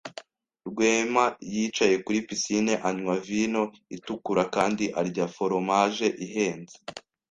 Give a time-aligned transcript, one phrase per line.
[0.69, 3.63] Rwema yicaye kuri pisine anywa vino
[3.95, 6.75] itukura kandi arya foromaje ihenze.